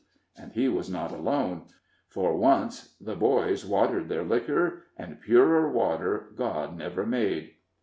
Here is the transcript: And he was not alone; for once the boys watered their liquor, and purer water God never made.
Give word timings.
And 0.35 0.53
he 0.53 0.67
was 0.67 0.89
not 0.89 1.11
alone; 1.11 1.65
for 2.09 2.35
once 2.35 2.95
the 2.99 3.15
boys 3.15 3.63
watered 3.67 4.09
their 4.09 4.23
liquor, 4.23 4.81
and 4.97 5.21
purer 5.21 5.69
water 5.69 6.29
God 6.35 6.75
never 6.75 7.05
made. 7.05 7.51